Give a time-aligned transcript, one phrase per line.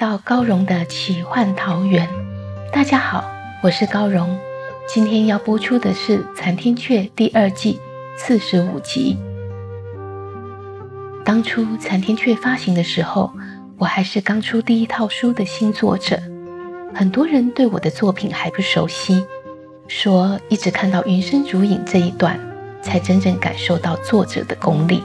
[0.00, 2.08] 到高荣的奇幻桃源。
[2.72, 3.22] 大家好，
[3.62, 4.34] 我是高荣。
[4.88, 7.78] 今天要播出的是《残天阙》第二季
[8.16, 9.18] 四十五集。
[11.22, 13.30] 当初《残天阙》发行的时候，
[13.76, 16.18] 我还是刚出第一套书的新作者，
[16.94, 19.22] 很多人对我的作品还不熟悉，
[19.86, 22.40] 说一直看到云深竹影这一段，
[22.80, 25.02] 才真正感受到作者的功力。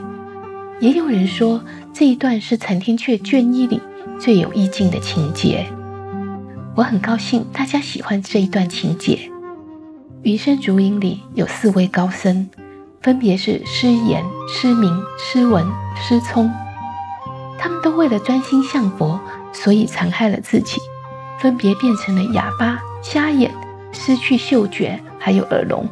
[0.80, 3.82] 也有人说这一段是《残天阙》卷一里。
[4.20, 5.66] 最有意境的情节，
[6.76, 9.32] 我很高兴大家喜欢这一段情节。
[10.24, 12.50] 云深竹影里有四位高僧，
[13.02, 16.52] 分别是师言、师明、师文、师聪。
[17.58, 19.20] 他们都为了专心向佛，
[19.54, 20.80] 所以残害了自己，
[21.40, 23.54] 分别变成了哑巴、瞎眼、
[23.92, 25.88] 失去嗅觉，还有耳聋。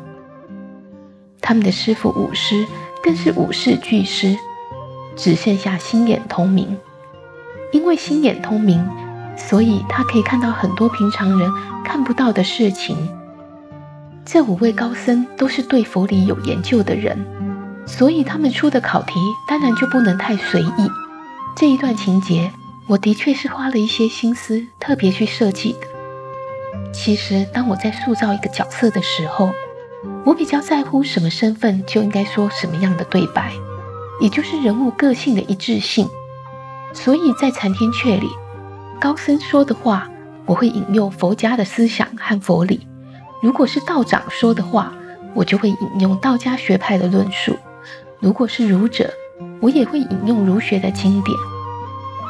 [1.42, 2.66] 他们的师傅武师
[3.04, 4.38] 更是五世巨师，
[5.16, 6.78] 只剩下心眼通明。
[7.74, 8.88] 因为心眼通明，
[9.36, 11.52] 所以他可以看到很多平常人
[11.84, 12.96] 看不到的事情。
[14.24, 17.26] 这五位高僧都是对佛理有研究的人，
[17.86, 19.16] 所以他们出的考题
[19.48, 20.90] 当然就不能太随意。
[21.56, 22.52] 这一段情节，
[22.88, 25.80] 我的确是花了一些心思特别去设计的。
[26.94, 29.52] 其实，当我在塑造一个角色的时候，
[30.26, 33.52] 我比较在乎什么身份就应该说什么样的对白，
[34.22, 36.08] 也就是人物个性的一致性。
[36.94, 38.30] 所以在残天阙里，
[39.02, 40.10] 高僧说的话，
[40.46, 42.80] 我会引用佛家的思想和佛理；
[43.42, 44.94] 如果是道长说的话，
[45.34, 47.54] 我就会引用道家学派的论述；
[48.20, 49.12] 如果是儒者，
[49.60, 51.36] 我也会引用儒学的经典。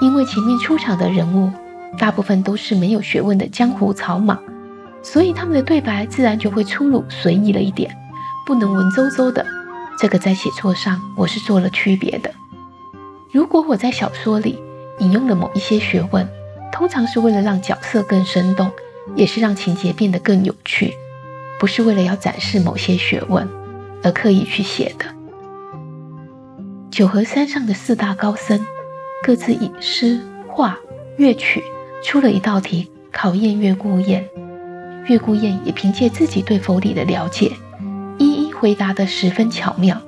[0.01, 1.51] 因为前面出场的人物
[1.97, 4.39] 大部分都是没有学问的江湖草莽，
[5.01, 7.95] 所以他们的对白自然就会粗鲁随意了一点，
[8.45, 9.45] 不能文绉绉的。
[9.99, 12.31] 这个在写作上我是做了区别的。
[13.33, 14.59] 如果我在小说里
[14.99, 16.29] 引用了某一些学问，
[16.71, 18.71] 通常是为了让角色更生动，
[19.15, 20.93] 也是让情节变得更有趣，
[21.59, 23.49] 不是为了要展示某些学问
[24.03, 25.05] 而刻意去写的。
[26.91, 28.63] 九河山上的四大高僧
[29.23, 30.77] 各自以诗、画、
[31.17, 31.63] 乐曲
[32.03, 34.23] 出了一道题，考验月孤雁。
[35.07, 37.51] 月孤雁也凭借自己对佛理的了解，
[38.19, 39.99] 一一回答得十分巧妙。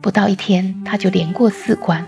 [0.00, 2.06] 不到一天，他就连过四关。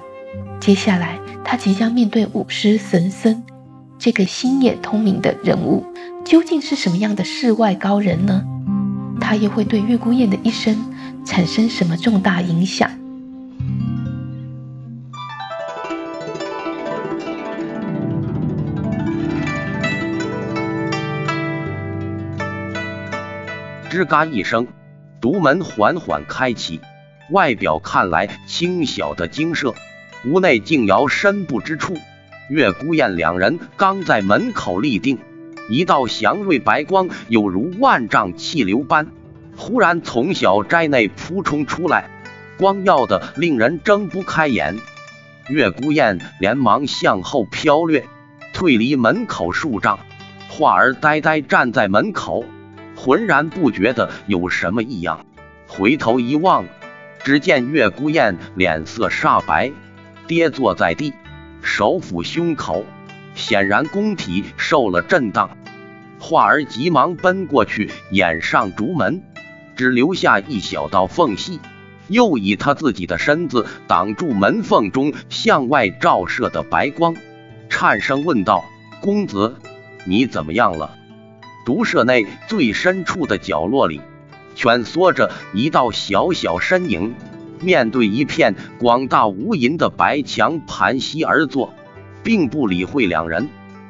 [0.61, 3.43] 接下来，他即将面对武师神僧
[3.99, 5.85] 这个心眼通明的人物，
[6.23, 8.45] 究竟是什么样的世外高人呢？
[9.19, 10.77] 他又会对月孤雁的一生
[11.25, 12.91] 产生什么重大影响？
[23.91, 24.69] 吱嘎一声，
[25.21, 26.81] 独门缓缓开启，
[27.33, 29.75] 外表看来轻小的精舍。
[30.27, 31.97] 屋内静摇深不知处，
[32.51, 35.19] 月孤雁两人刚在门口立定，
[35.71, 39.07] 一道祥瑞白光，有如万丈气流般，
[39.57, 42.11] 忽然从小斋内扑冲出来，
[42.59, 44.77] 光耀的令人睁不开眼。
[45.49, 48.05] 月孤雁连忙向后飘掠，
[48.53, 49.99] 退离门口数丈，
[50.51, 52.45] 画儿呆呆站在门口，
[52.95, 55.25] 浑然不觉得有什么异样。
[55.67, 56.67] 回头一望，
[57.25, 59.73] 只见月孤雁脸色煞白。
[60.31, 61.13] 跌坐在地，
[61.61, 62.85] 手抚胸口，
[63.35, 65.59] 显然宫体受了震荡。
[66.21, 69.25] 画儿急忙奔过去掩上竹门，
[69.75, 71.59] 只留下一小道缝隙，
[72.07, 77.17] 又以他自己的身子挡住门缝中向外照射的白光，
[77.69, 78.65] 颤声问道
[79.03, 79.57] ：“公子，
[80.05, 80.97] 你怎么样了？”
[81.67, 84.01] 竹舍内最深处的角落里，
[84.55, 87.17] 蜷缩着一道小小身影。
[87.61, 91.75] 面对一片广大无垠的白墙盘膝而坐，
[92.23, 93.49] 并不理会两人。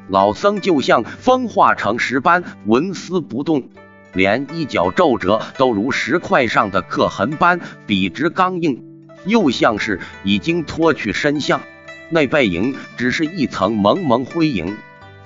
[0.09, 3.69] 老僧就像风化成石般纹丝不动，
[4.13, 8.83] 连衣角皱褶都如石块上的刻痕般笔直刚硬，
[9.25, 11.61] 又像是已经脱去身相。
[12.09, 14.77] 那背影只是一层蒙蒙灰影，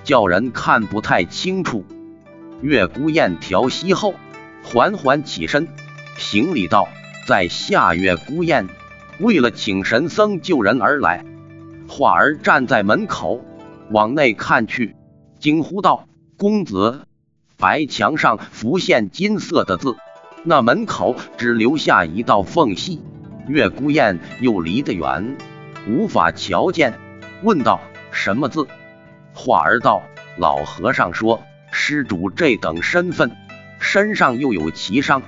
[0.02, 1.82] 叫人看不太清楚。
[2.61, 4.14] 月孤雁调息后，
[4.62, 5.67] 缓缓起身，
[6.19, 6.88] 行礼道
[7.26, 8.69] ：“在下月孤雁，
[9.19, 11.25] 为了请神僧救人而来。”
[11.88, 13.44] 画儿站在门口，
[13.91, 14.97] 往内看去，
[15.38, 17.06] 惊呼道：“公子！”
[17.56, 19.97] 白墙上浮现金色的字，
[20.43, 23.00] 那门口只留下一道缝隙。
[23.47, 25.37] 月孤雁又离得远，
[25.87, 26.99] 无法瞧见，
[27.43, 27.81] 问道
[28.11, 28.67] ：“什么字？”
[29.35, 30.03] 画儿道
[30.38, 33.31] ：“老和尚说，施主这等身份，
[33.79, 35.23] 身上又有奇伤，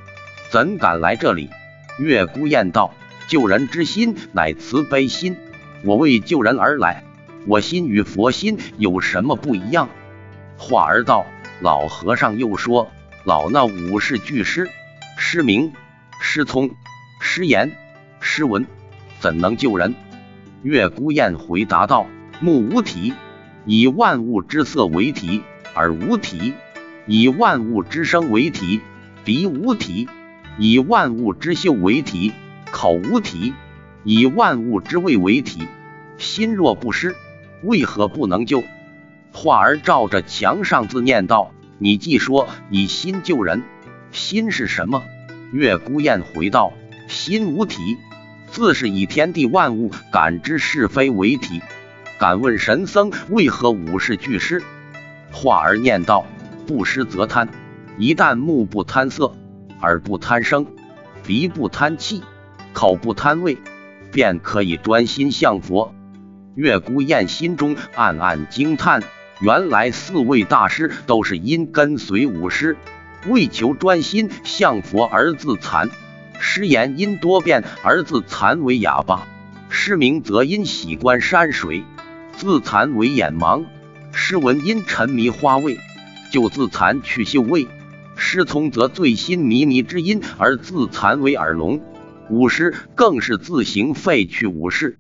[0.50, 1.50] 怎敢来这里？”
[1.98, 2.93] 月孤雁道
[3.26, 5.37] ：“救人之心乃慈悲心，
[5.82, 7.04] 我为救人而来，
[7.46, 9.88] 我心与佛心有什么不一样？”
[10.58, 11.25] 话儿道
[11.62, 12.90] ：“老和尚又说，
[13.25, 14.69] 老衲五世俱师，
[15.16, 15.72] 师名、
[16.20, 16.70] 师聪、
[17.20, 17.72] 师言。”
[18.20, 18.66] 师文
[19.20, 19.94] 怎能救人？
[20.62, 22.06] 月孤雁回答道
[22.40, 23.14] ：“目无体，
[23.64, 25.40] 以万物之色为体；
[25.75, 26.52] 耳无体，
[27.06, 28.81] 以万物之声为体；
[29.25, 30.08] 鼻无体，
[30.58, 32.32] 以万物之秀为体；
[32.70, 33.54] 口无体，
[34.04, 35.66] 以万物之味为体。
[36.18, 37.14] 心若不失，
[37.62, 38.64] 为何不能救？”
[39.32, 43.62] 画儿照着墙上字念道：“你既说以心救人，
[44.10, 45.02] 心是什么？”
[45.52, 46.72] 月孤雁回道
[47.06, 47.98] ：“心无体。”
[48.48, 51.60] 自是以天地万物感知是非为体。
[52.18, 54.62] 敢问神僧为何五世俱失？
[55.30, 56.24] 画儿念道：
[56.66, 57.46] 不失则贪。
[57.98, 59.34] 一旦目不贪色，
[59.82, 60.67] 耳不贪声，
[61.25, 62.23] 鼻不贪气，
[62.73, 63.58] 口不贪味，
[64.12, 65.94] 便可以专心向佛。
[66.55, 69.02] 月孤雁心中暗暗惊叹：
[69.40, 72.76] 原来四位大师都是因跟随五师，
[73.28, 75.90] 为求专心向佛而自残。
[76.38, 79.26] 师言因多变而自残为哑巴，
[79.69, 81.84] 师明则因喜观山水
[82.37, 83.64] 自残为眼盲，
[84.12, 85.78] 师文因沉迷花味
[86.31, 87.67] 就自残去嗅味，
[88.16, 91.80] 师聪则醉心靡靡之音而自残为耳聋，
[92.30, 94.98] 五师更是自行废去五事。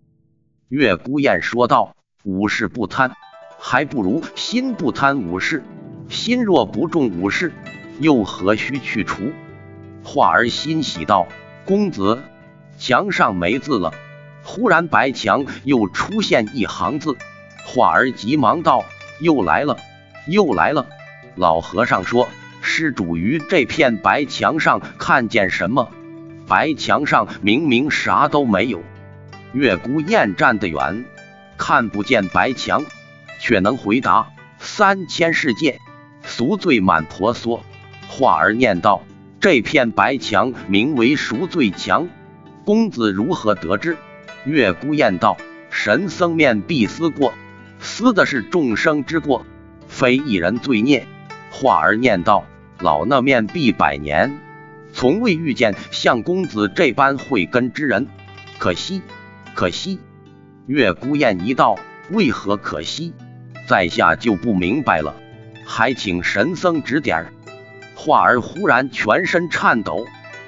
[0.68, 3.12] 月孤雁说道：“五事不贪，
[3.58, 5.64] 还不如心不贪五事。
[6.08, 7.52] 心若不重五事，
[7.98, 9.32] 又何须去除？”
[10.04, 11.26] 画儿欣喜道
[11.64, 12.22] ：“公子，
[12.78, 13.92] 墙上没字了。”
[14.44, 17.16] 忽然白墙又出现一行字，
[17.64, 18.84] 画儿急忙道
[19.20, 19.78] ：“又来了，
[20.28, 20.86] 又来了！”
[21.34, 22.28] 老和尚说
[22.66, 25.90] ：“施主于这片白墙上看见什么？”
[26.46, 28.82] 白墙上明明啥都没有。
[29.52, 31.04] 月孤雁站得远，
[31.56, 32.84] 看不见白墙，
[33.40, 34.28] 却能回答
[34.58, 35.80] ：“三千世界，
[36.22, 37.64] 赎罪满婆娑。”
[38.08, 39.02] 画儿念道。
[39.38, 42.08] 这片白墙名为赎罪墙，
[42.64, 43.96] 公子如何得知？
[44.44, 45.36] 月孤雁道
[45.70, 47.32] ：“神僧面壁思过，
[47.78, 49.46] 思的是众生之过，
[49.86, 51.06] 非一人罪孽。”
[51.52, 52.44] 画儿念道
[52.78, 54.38] ：“老衲面壁百年，
[54.92, 58.06] 从未遇见像公子这般慧根之人，
[58.58, 59.02] 可惜，
[59.54, 59.98] 可惜。”
[60.66, 61.78] 月孤雁一道
[62.10, 63.14] ：“为何可惜？
[63.66, 65.14] 在下就不明白了，
[65.64, 67.26] 还请神僧指点。”
[67.96, 70.04] 画儿忽然全身颤抖，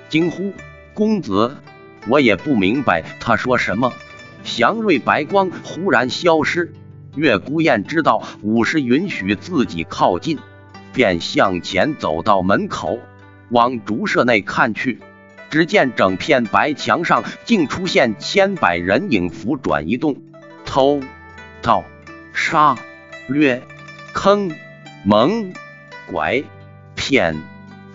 [0.09, 0.53] 惊呼
[0.93, 1.57] ：“公子，
[2.07, 3.93] 我也不明白他说什么。”
[4.45, 6.73] 祥瑞白光忽然消失，
[7.17, 10.39] 月孤雁知道武士允许自己靠近，
[10.93, 12.99] 便向前走到门口，
[13.51, 14.99] 往竹舍内看去。
[15.51, 20.17] 只见整片白墙上竟出现千百人影浮转移动，
[20.67, 21.01] 偷、
[21.63, 21.85] 盗、
[22.35, 22.77] 杀、
[23.29, 23.63] 掠、
[24.13, 24.51] 坑、
[25.05, 25.53] 蒙、
[26.11, 26.45] 拐。
[26.95, 27.37] 骗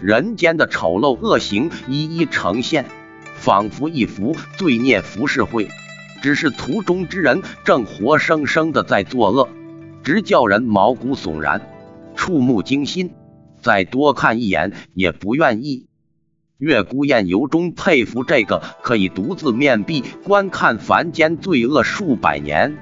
[0.02, 2.86] 人间的丑陋恶行一一呈现，
[3.36, 5.70] 仿佛一幅罪孽浮世绘。
[6.22, 9.50] 只是图中之人正活生生的在作恶，
[10.04, 11.62] 直叫人毛骨悚然，
[12.16, 13.12] 触目惊心。
[13.62, 15.88] 再多看一眼也不愿意。
[16.58, 22.78] 月孤雁由衷佩服这个可以独自面壁观看凡间罪恶数百年，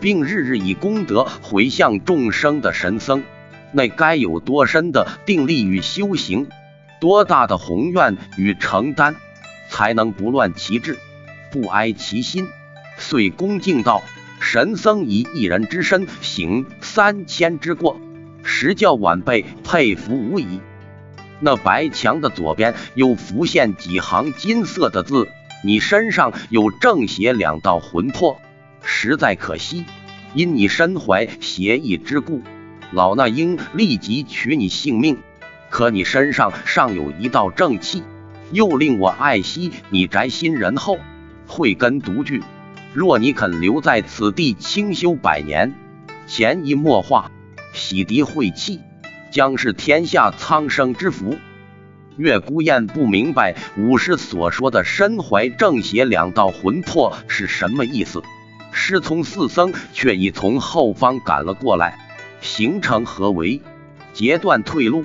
[0.00, 3.22] 并日日以功德回向众生的神僧。
[3.72, 6.46] 那该有多深的定力与修行，
[7.00, 9.16] 多大的宏愿与承担，
[9.68, 10.98] 才能不乱其志，
[11.52, 12.46] 不哀其心？
[12.96, 14.02] 遂恭敬道
[14.40, 18.00] ：“神僧以一人之身行三千之过，
[18.48, 20.60] 实叫晚辈佩服无疑。”
[21.38, 25.28] 那白墙的左边又浮现几行金色的字
[25.62, 28.40] ：“你身上有正邪两道魂魄，
[28.82, 29.84] 实在可惜，
[30.34, 32.42] 因你身怀邪意之故。”
[32.90, 35.18] 老衲应立即取你性命，
[35.68, 38.02] 可你身上尚有一道正气，
[38.50, 40.98] 又令我爱惜你宅心仁厚，
[41.46, 42.42] 慧根独具。
[42.94, 45.74] 若你肯留在此地清修百年，
[46.26, 47.30] 潜移默化，
[47.72, 48.80] 洗涤晦气，
[49.30, 51.36] 将是天下苍生之福。
[52.16, 58.22] 月孤雁不明白武师所说的身怀正邪两道魂魄是什么意思，
[58.72, 61.98] 师从四僧却已从后方赶了过来，
[62.40, 63.60] 形成合围，
[64.12, 65.04] 截断退路。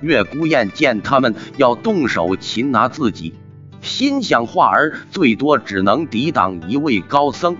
[0.00, 3.32] 月孤雁见他们要动手擒拿自己，
[3.80, 7.56] 心想画儿最多只能抵挡一位高僧，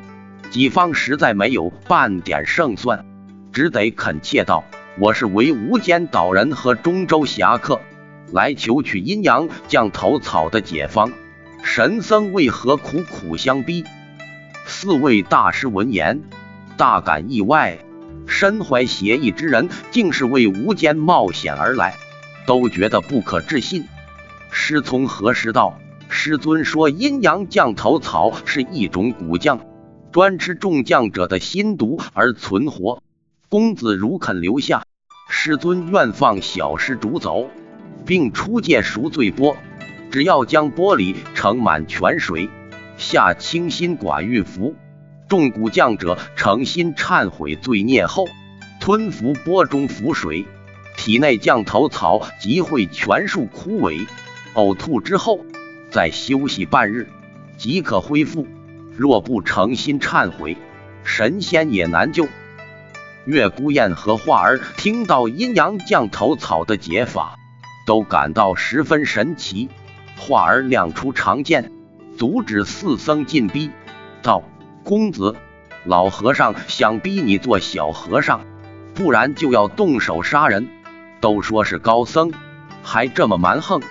[0.50, 3.06] 己方实在没有半点胜算，
[3.54, 4.64] 只得恳切道
[4.98, 7.80] ：“我是为无间岛人和中州侠客。”
[8.32, 11.12] 来求取阴阳降头草的解方，
[11.62, 13.84] 神僧为何苦苦相逼？
[14.66, 16.20] 四位大师闻言
[16.76, 17.78] 大感意外，
[18.26, 21.94] 身怀邪意之人竟是为无间冒险而来，
[22.46, 23.84] 都觉得不可置信。
[24.50, 25.78] 师从何时到？
[26.08, 29.60] 师尊说阴阳降头草是一种蛊酱，
[30.10, 33.00] 专吃中将者的心毒而存活。
[33.54, 34.82] 公子如肯留下，
[35.28, 37.48] 师尊愿放小施主走。
[38.04, 39.56] 并出借赎罪钵，
[40.10, 42.50] 只要将钵里盛满泉水，
[42.96, 44.74] 下清心寡欲符，
[45.28, 48.26] 众蛊降者诚心忏悔罪孽后，
[48.80, 50.44] 吞服钵中符水，
[50.96, 54.04] 体内降头草即会全数枯萎，
[54.54, 55.46] 呕吐之后
[55.92, 57.08] 再休息半日
[57.56, 58.48] 即可恢复。
[58.96, 60.56] 若不诚心忏悔，
[61.04, 62.26] 神仙也难救。
[63.26, 67.38] 月孤雁和画儿听到阴阳降头草的解法。
[67.86, 69.68] 都感到十分神奇，
[70.16, 71.70] 画儿亮出长剑，
[72.16, 73.70] 阻止四僧进逼，
[74.22, 74.42] 道
[74.82, 75.36] ：“公子，
[75.84, 78.40] 老和尚想逼你做小和尚，
[78.94, 80.66] 不然就要动手杀人。
[81.20, 82.32] 都说是高僧，
[82.82, 83.82] 还这么蛮横。”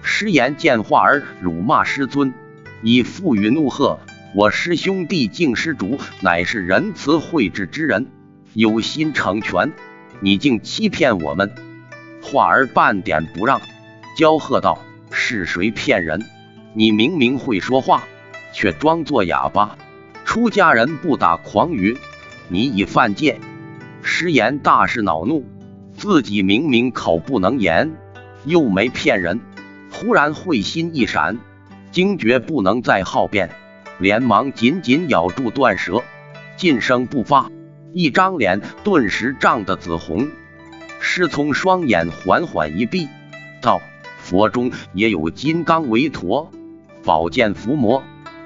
[0.00, 2.32] 师言见画儿辱骂师尊，
[2.82, 3.98] 已赋予怒喝
[4.32, 8.06] ：“我师兄弟敬施主乃是仁慈惠智之人，
[8.54, 9.72] 有心成全，
[10.20, 11.52] 你竟欺骗我们！”
[12.22, 13.60] 话儿半点不让，
[14.16, 14.78] 娇喝道
[15.12, 16.24] ：“是谁骗人？
[16.72, 18.04] 你明明会说话，
[18.52, 19.76] 却装作哑巴。
[20.24, 21.98] 出家人不打诳语，
[22.48, 23.38] 你已犯戒。”
[24.02, 25.44] 师言大是恼怒，
[25.96, 27.92] 自己明明口不能言，
[28.44, 29.40] 又没骗人，
[29.90, 31.38] 忽然慧心一闪，
[31.90, 33.50] 惊觉不能再好辩，
[33.98, 36.02] 连忙紧紧咬住断舌，
[36.58, 37.50] 噤声不发，
[37.94, 40.28] 一张脸顿时涨得紫红。
[41.00, 43.08] 师从双眼缓缓一闭，
[43.62, 43.80] 道
[44.18, 46.50] ：“佛中也有金刚为陀、
[47.04, 48.02] 宝剑伏魔、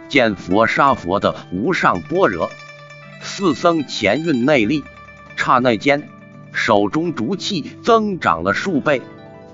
[0.09, 2.51] 见佛杀佛的无上般若。”
[3.23, 4.85] 四僧前运内力，
[5.37, 6.09] 刹那间
[6.53, 9.01] 手中竹气增长了数倍，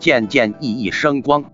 [0.00, 1.44] 渐渐熠熠生光。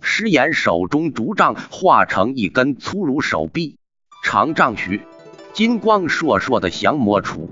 [0.00, 3.76] 师言手中竹杖化成一根粗如手臂、
[4.22, 5.02] 长丈许、
[5.52, 7.48] 金光烁烁的降魔杵。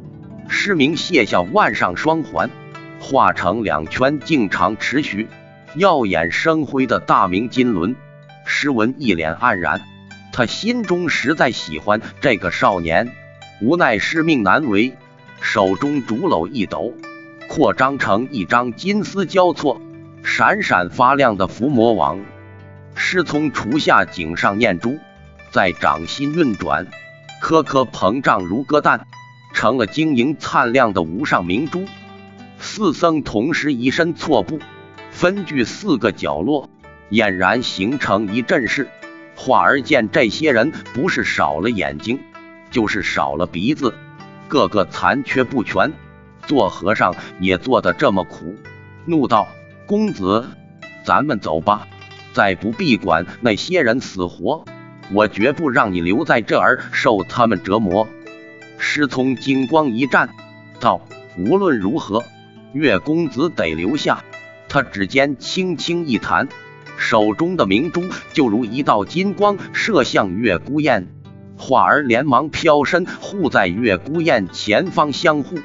[0.50, 2.50] 师明卸下腕上双环。
[3.02, 5.26] 化成两圈径长持续、
[5.74, 7.96] 耀眼生辉的大明金轮。
[8.44, 9.80] 诗文一脸黯然，
[10.34, 13.10] 他心中实在喜欢这个少年，
[13.62, 14.92] 无奈师命难违，
[15.40, 16.92] 手中竹篓一抖，
[17.48, 19.80] 扩张成一张金丝交错、
[20.22, 22.20] 闪闪发亮的伏魔网。
[22.94, 24.98] 师从厨下井上念珠，
[25.52, 26.86] 在掌心运转，
[27.40, 29.06] 颗颗膨胀如鸽蛋，
[29.60, 31.84] 成了晶莹灿亮的无上明珠。
[32.58, 34.58] 四僧同时移身错步，
[35.10, 36.70] 分居四个角落，
[37.10, 38.88] 俨然形成一阵势。
[39.36, 42.20] 画儿见这些人不是少了眼睛，
[42.70, 43.92] 就是少了鼻子，
[44.48, 45.92] 个个残缺不全，
[46.46, 48.56] 做和尚也做得这么苦，
[49.04, 49.46] 怒道
[49.84, 50.42] ：“公子，
[51.04, 51.86] 咱们走吧，
[52.32, 54.64] 再不必管那些人死活，
[55.12, 58.08] 我绝不让你留在这儿受他们折磨。”
[58.80, 60.30] 师从金光一战，
[60.80, 61.06] 道
[61.38, 62.24] ：“无论如何。”
[62.72, 64.24] 月公子得留下。
[64.68, 66.48] 他指尖轻轻一弹，
[66.96, 71.08] 手中的明珠就如一道金光射向月孤雁。
[71.56, 75.58] 画儿连忙飘身护在月孤雁前方相护。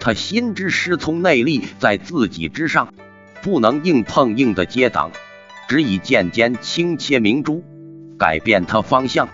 [0.00, 2.92] 他心知师从内力在自己之上，
[3.42, 5.12] 不能硬碰硬的接挡，
[5.68, 7.62] 只以剑尖轻切明珠，
[8.18, 9.28] 改变它方向。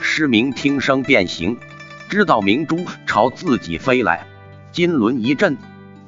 [0.00, 1.56] 师明听声变形，
[2.10, 4.26] 知道明珠朝自己飞来，
[4.72, 5.56] 金轮一震。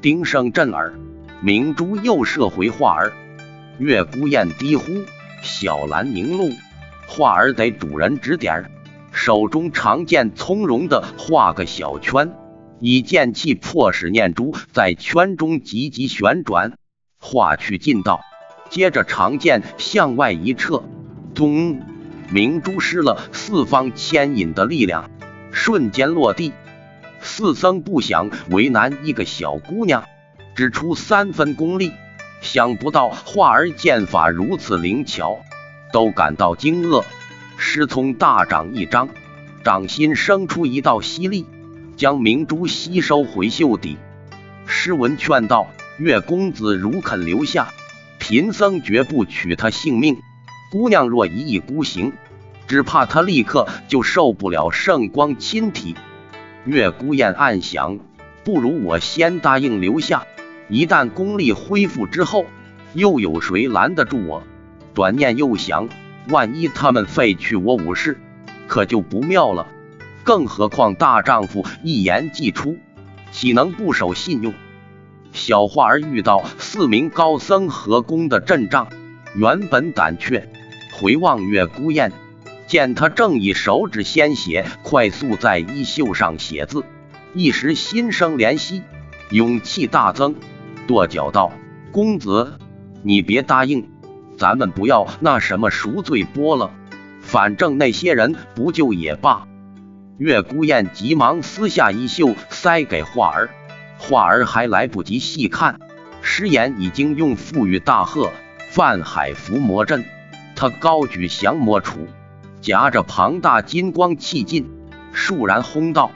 [0.00, 0.94] 叮声震耳，
[1.40, 3.12] 明珠又射回画儿。
[3.78, 5.04] 月孤雁低呼
[5.44, 6.50] ：“小兰凝露，
[7.06, 8.68] 画儿得主人指点。”
[9.14, 12.32] 手中长剑从容的画个小圈，
[12.80, 16.72] 以剑气迫使念珠在圈中急急旋转，
[17.20, 18.22] 画去尽道。
[18.70, 20.82] 接着长剑向外一撤，
[21.32, 21.80] 咚！
[22.28, 25.08] 明珠失了四方牵引的力量，
[25.52, 26.52] 瞬间落地。
[27.20, 30.04] 四僧不想为难一个小姑娘，
[30.56, 31.92] 只出三分功力。
[32.40, 35.38] 想不到画儿剑法如此灵巧，
[35.92, 37.04] 都感到惊愕。
[37.56, 39.08] 师从大掌一张，
[39.62, 41.46] 掌心生出一道犀利，
[41.96, 43.96] 将明珠吸收回袖底。
[44.66, 45.68] 诗文劝道
[45.98, 47.68] ：“岳公子如肯留下，
[48.18, 50.20] 贫僧绝不取他性命。
[50.72, 52.12] 姑娘若一意孤行，
[52.72, 55.94] 只怕他立刻就受不了圣光侵体。”
[56.64, 57.98] 月孤雁暗想
[58.44, 60.24] ：“不如我先答应留下。”
[60.70, 62.46] 一旦功力恢复之后，
[62.94, 64.42] 又有谁拦得住我？
[64.94, 65.90] 转念又想，
[66.30, 68.18] 万一他们废去我武士，
[68.68, 69.66] 可就不妙了。
[70.24, 72.78] 更何况大丈夫一言既出，
[73.32, 74.54] 岂能不守信用？
[75.32, 78.88] 小花儿遇到四名高僧合攻的阵仗，
[79.34, 80.48] 原本胆怯，
[80.94, 82.10] 回望月孤雁，
[82.72, 86.86] 见他正以手指鲜血快速在衣袖上写字，
[87.34, 88.82] 一时心生怜惜，
[89.28, 90.36] 勇气大增。
[90.86, 91.52] 跺脚道
[91.92, 92.54] ：“公子，
[93.02, 93.90] 你别答应，
[94.38, 96.70] 咱们不要那什么赎罪钵了，
[97.20, 99.46] 反正那些人不救也罢。”
[100.16, 103.50] 月孤雁急忙撕下衣袖塞给画儿，
[103.98, 105.78] 画儿还来不及细看，
[106.22, 108.30] 师言已经用赋予大喝
[108.70, 110.06] 泛海伏魔阵。
[110.56, 112.06] 他高举降魔杵，
[112.62, 114.70] 夹着庞大金光气劲，
[115.12, 116.12] 倏然轰道：“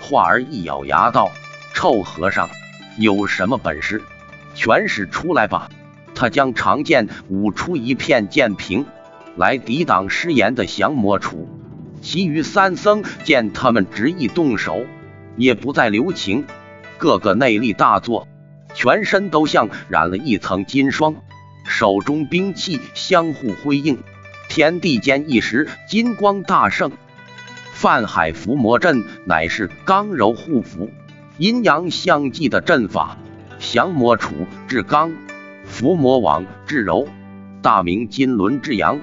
[0.00, 1.30] 画儿一咬牙道
[1.74, 2.48] ：‘臭和尚！’”
[2.96, 4.02] 有什么本事，
[4.54, 5.68] 全使出来吧！
[6.14, 8.86] 他将长剑舞出一片剑屏，
[9.36, 11.46] 来抵挡师言的降魔杵。
[12.00, 14.86] 其余三僧见他们执意动手，
[15.36, 16.46] 也不再留情，
[16.96, 18.26] 个个内力大作，
[18.74, 21.16] 全身都像染了一层金霜，
[21.66, 23.98] 手中兵器相互辉映，
[24.54, 26.92] 天地间一时金光大盛。
[27.72, 30.92] 泛海伏魔阵乃是刚柔互辅。
[31.38, 33.16] 阴阳相济的阵法，
[33.58, 34.28] 降魔杵
[34.68, 35.12] 至刚，
[35.64, 37.08] 伏魔网至柔，
[37.62, 39.00] 大明金轮至阳，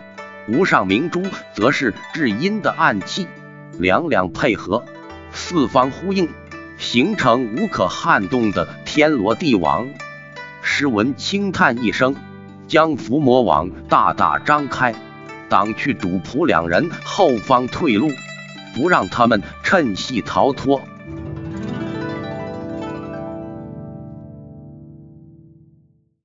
[0.47, 1.21] 无上明珠
[1.53, 3.27] 则是至阴的暗器，
[3.77, 4.85] 两两配合，
[5.33, 6.29] 四方呼应，
[6.77, 9.89] 形成无可撼动的天罗地网。
[10.61, 12.15] 诗文轻叹一声，
[12.69, 14.95] 将伏魔网大大张开，
[15.51, 18.09] 挡去主仆两人后方退路，
[18.73, 20.81] 不让他们趁隙逃脱。